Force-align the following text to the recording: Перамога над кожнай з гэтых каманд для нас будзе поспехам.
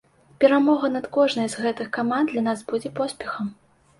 Перамога 0.43 0.87
над 0.93 1.03
кожнай 1.17 1.51
з 1.53 1.57
гэтых 1.65 1.91
каманд 1.97 2.33
для 2.33 2.43
нас 2.47 2.65
будзе 2.71 2.93
поспехам. 3.01 3.53